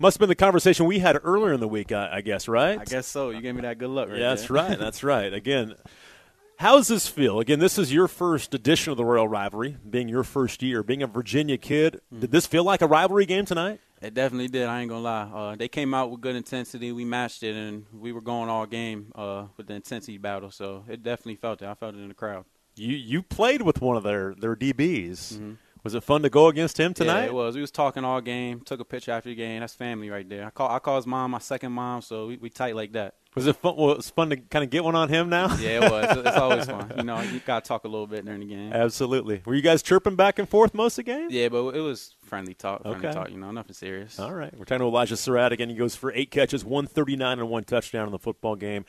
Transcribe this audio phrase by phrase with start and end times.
[0.00, 2.80] Must have been the conversation we had earlier in the week, I, I guess, right?
[2.80, 3.28] I guess so.
[3.28, 4.18] You gave me that good luck, right?
[4.18, 4.78] Yeah, that's right.
[4.78, 5.30] That's right.
[5.30, 5.74] Again,
[6.56, 7.38] how does this feel?
[7.38, 11.02] Again, this is your first edition of the Royal Rivalry, being your first year, being
[11.02, 12.00] a Virginia kid.
[12.14, 12.20] Mm.
[12.20, 13.78] Did this feel like a rivalry game tonight?
[14.00, 14.66] It definitely did.
[14.68, 15.22] I ain't gonna lie.
[15.34, 16.92] Uh, they came out with good intensity.
[16.92, 20.50] We matched it, and we were going all game uh, with the intensity battle.
[20.50, 21.66] So it definitely felt it.
[21.66, 22.46] I felt it in the crowd.
[22.74, 25.56] You you played with one of their their DBs.
[25.82, 27.20] Was it fun to go against him tonight?
[27.20, 27.54] Yeah, it was.
[27.54, 28.60] We was talking all game.
[28.60, 29.60] Took a picture after the game.
[29.60, 30.46] That's family right there.
[30.46, 33.14] I call I call his mom my second mom, so we, we tight like that.
[33.34, 33.76] Was it fun?
[33.76, 35.56] Well, it was fun to kind of get one on him now.
[35.60, 36.16] Yeah, it was.
[36.26, 36.92] it's always fun.
[36.96, 38.72] You know, you gotta talk a little bit during the game.
[38.72, 39.40] Absolutely.
[39.46, 41.28] Were you guys chirping back and forth most of the game?
[41.30, 42.82] Yeah, but it was friendly talk.
[42.82, 43.14] Friendly Okay.
[43.14, 43.30] talk.
[43.30, 44.18] You know, nothing serious.
[44.18, 44.52] All right.
[44.58, 45.68] We're talking to Elijah Sarratt again.
[45.70, 48.84] He goes for eight catches, 139 and one touchdown in the football game.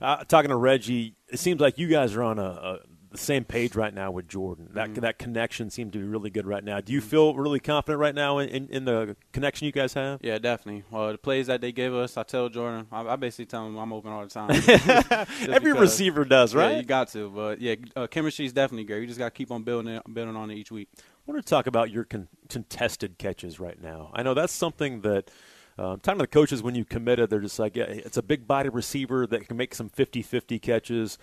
[0.00, 2.78] Uh, talking to Reggie, it seems like you guys are on a, a
[3.10, 4.68] the same page right now with Jordan.
[4.74, 5.00] That Mm-hmm.
[5.00, 6.80] that connection seems to be really good right now.
[6.80, 10.20] Do you feel really confident right now in, in, in the connection you guys have?
[10.22, 10.84] Yeah, definitely.
[10.90, 12.86] Well, the plays that they give us, I tell Jordan.
[12.90, 14.50] I, I basically tell him I'm open all the time.
[15.50, 16.72] Every because- receiver does, right?
[16.72, 17.30] Yeah, you got to.
[17.30, 19.00] But yeah, uh, chemistry is definitely great.
[19.00, 20.88] You just got to keep on building it, building on it each week.
[20.98, 24.10] I want to talk about your con- contested catches right now.
[24.14, 25.30] I know that's something that.
[25.78, 28.46] Um, talking to the coaches when you committed, they're just like, yeah, it's a big
[28.46, 31.18] body receiver that can make some 50 50 catches.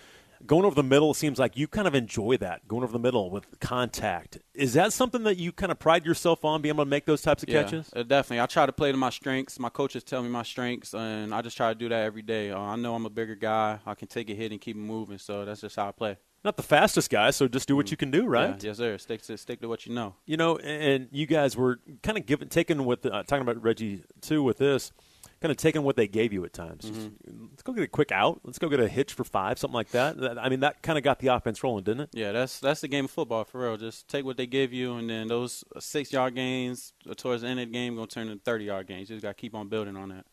[0.45, 3.29] Going over the middle seems like you kind of enjoy that, going over the middle
[3.29, 4.39] with contact.
[4.53, 7.21] Is that something that you kind of pride yourself on, being able to make those
[7.21, 7.89] types of Yeah, catches?
[7.95, 8.41] uh, definitely.
[8.41, 9.57] I try to play to my strengths.
[9.57, 12.51] My coaches tell me my strengths, and I just try to do that every day.
[12.51, 13.79] Uh, I know I'm a bigger guy.
[13.85, 16.17] I can take a hit and keep moving, so that's just how I play.
[16.43, 18.49] Not the fastest guy, so just do what you can do, right?
[18.61, 18.97] Yeah, yes, sir.
[18.97, 20.15] Stick to stick to what you know.
[20.25, 24.03] You know, and you guys were kind of given, taken with, uh, talking about Reggie
[24.19, 24.91] too with this,
[25.43, 26.85] kind of taking what they gave you at times.
[26.85, 27.47] Just, mm-hmm.
[27.49, 28.39] let's go get a quick out.
[28.45, 30.17] Let's go get a hitch for five, something like that.
[30.17, 32.09] That- I mean, that kind of got the offense rolling, didn't it?
[32.13, 33.75] Yeah, that's that's the game of football for real.
[33.75, 37.59] Just take what they give you, and then those six yard gains towards the end
[37.59, 39.09] of the game gonna turn into thirty yard gains.
[39.09, 40.25] You just got to keep on building on that.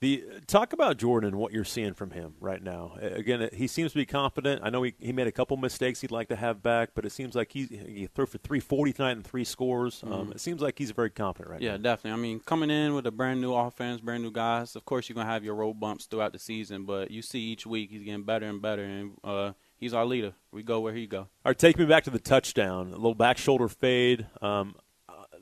[0.00, 2.96] The talk about Jordan and what you're seeing from him right now.
[3.02, 4.62] Again, he seems to be confident.
[4.64, 7.12] I know he, he made a couple mistakes he'd like to have back, but it
[7.12, 10.02] seems like he he threw for 340 tonight and three scores.
[10.06, 11.74] Um, it seems like he's very confident right Yeah, now.
[11.74, 12.12] Yeah, definitely.
[12.12, 14.74] I mean, coming in with a brand new offense, brand new guys.
[14.74, 17.66] Of course, you're gonna have your road bumps throughout the season, but you see each
[17.66, 20.32] week he's getting better and better, and uh, he's our leader.
[20.50, 21.18] We go where he go.
[21.18, 22.88] All right, take me back to the touchdown.
[22.88, 24.26] A little back shoulder fade.
[24.40, 24.76] Um,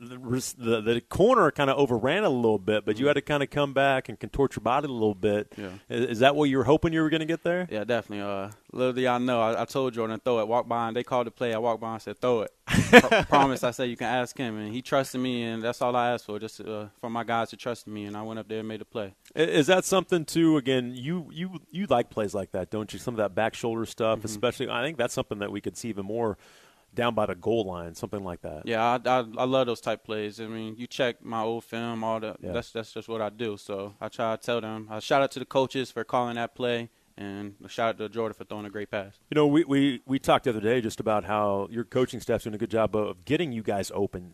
[0.00, 3.20] the, the the corner kind of overran it a little bit, but you had to
[3.20, 5.53] kind of come back and contort your body a little bit.
[5.56, 5.70] Yeah.
[5.88, 7.66] Is, is that what you were hoping you were going to get there?
[7.70, 8.25] Yeah, definitely.
[8.25, 10.48] Uh, little do y'all know, I, I told Jordan throw it.
[10.48, 11.54] Walk by and they called the play.
[11.54, 12.53] I walked by and said throw it.
[12.69, 13.64] Pro- promise.
[13.64, 16.26] I said you can ask him, and he trusted me, and that's all I asked
[16.26, 18.04] for, just uh, for my guys to trust me.
[18.04, 19.15] And I went up there and made a play.
[19.34, 20.56] Is that something too?
[20.56, 22.98] Again, you you you like plays like that, don't you?
[22.98, 24.69] Some of that back shoulder stuff, especially.
[24.69, 26.36] I think that's something that we could see even more
[26.94, 28.62] down by the goal line, something like that.
[28.65, 30.41] Yeah, I, I I love those type plays.
[30.41, 32.53] I mean, you check my old film, all the Yeah.
[32.53, 33.56] that's that's just what I do.
[33.56, 34.88] So I try to tell them.
[34.91, 38.09] I shout out to the coaches for calling that play, and a shout out to
[38.09, 39.19] Jordan for throwing a great pass.
[39.31, 42.44] You know, we, we, we talked the other day just about how your coaching staff's
[42.44, 44.32] doing a good job of getting you guys open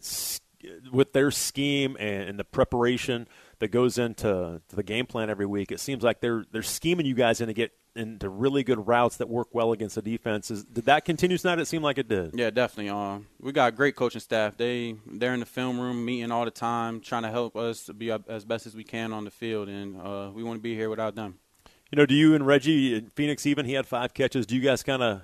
[0.91, 3.29] with their scheme and, and the preparation
[3.59, 5.71] that goes into to the game plan every week.
[5.71, 9.17] It seems like they're they're scheming you guys in to get into really good routes
[9.19, 10.65] that work well against the defenses.
[10.65, 11.59] Did that continue tonight?
[11.59, 12.33] It seemed like it did.
[12.35, 12.91] Yeah, definitely.
[12.91, 14.57] Um, we got great coaching staff.
[14.57, 17.95] They they're in the film room meeting all the time, trying to help us to
[17.95, 20.63] be up- as best as we can on the field, and uh, we want to
[20.63, 21.39] be here without them.
[21.91, 24.47] You know, do you and Reggie Phoenix even he had five catches?
[24.47, 25.23] Do you guys kind of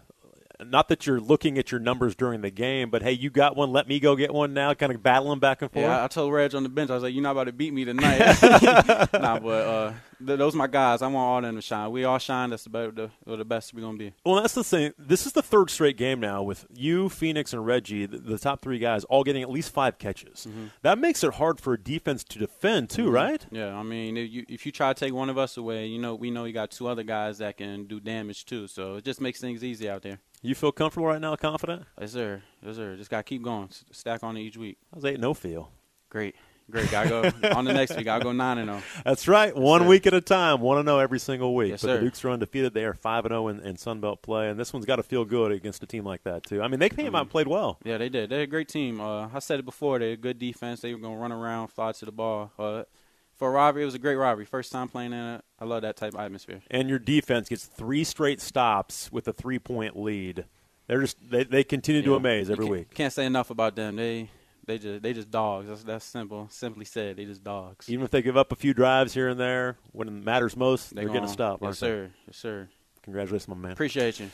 [0.65, 3.73] not that you're looking at your numbers during the game, but hey, you got one,
[3.73, 5.85] let me go get one now, kind of battling back and forth.
[5.85, 7.53] Yeah, I, I told Reg on the bench, I was like, "You're not about to
[7.53, 8.19] beat me tonight."
[9.13, 9.93] nah, but uh,
[10.25, 11.03] th- those my guys.
[11.03, 11.91] I want all of them to shine.
[11.91, 12.51] We all shine.
[12.51, 14.13] That's the better, the, the best we're gonna be.
[14.25, 14.93] Well, that's the thing.
[14.99, 18.63] This is the third straight game now with you, Phoenix, and Reggie, the, the top
[18.63, 20.47] three guys, all getting at least five catches.
[20.49, 20.67] Mm-hmm.
[20.83, 23.15] That makes it hard for a defense to defend, too, mm-hmm.
[23.15, 23.47] right?
[23.51, 25.99] Yeah, I mean, if you if you try to take one of us away, you
[25.99, 28.67] know, we know you got two other guys that can do damage too.
[28.67, 30.19] So it just makes things easy out there.
[30.43, 31.85] You feel comfortable right now, confident?
[32.01, 32.43] Yes, sir.
[32.65, 32.97] Yes, sir.
[32.97, 33.69] Just gotta keep going.
[33.93, 34.79] Stack on it each week.
[34.93, 35.71] How's eight no feel?
[36.09, 36.35] Great,
[36.71, 36.91] great.
[36.91, 38.05] Gotta go on the next week.
[38.05, 38.83] Gotta go nine and zero.
[39.05, 39.55] That's right.
[39.55, 40.61] One week at a time.
[40.61, 41.71] One to know every single week.
[41.71, 41.97] Yes, but sir.
[41.97, 42.75] the Dukes are undefeated.
[42.75, 45.03] They are five and zero in, in Sun Belt play, and this one's got to
[45.03, 46.63] feel good against a team like that too.
[46.63, 47.79] I mean, they came out and played well.
[47.85, 48.31] Yeah, they did.
[48.31, 49.01] They're a great team.
[49.01, 49.99] Uh, I said it before.
[49.99, 50.81] They're a good defense.
[50.81, 52.53] They were gonna run around, fly to the ball.
[52.59, 52.85] Uh,
[53.41, 54.45] for a robbery, it was a great robbery.
[54.45, 55.45] First time playing in it.
[55.59, 56.61] I love that type of atmosphere.
[56.71, 60.45] And your defense gets three straight stops with a three point lead.
[60.87, 62.93] They're just they, they continue to amaze every week.
[62.93, 63.97] Can't say enough about them.
[63.97, 64.29] They
[64.67, 65.69] they just they just dogs.
[65.69, 66.49] That's that's simple.
[66.51, 67.89] Simply said, they just dogs.
[67.89, 70.95] Even if they give up a few drives here and there, when it matters most,
[70.95, 71.61] They they're going to stop.
[71.63, 72.11] Yes, sir.
[72.27, 72.69] Yes, sir.
[73.03, 73.73] Congratulations, my man.
[73.73, 74.31] Appreciate you.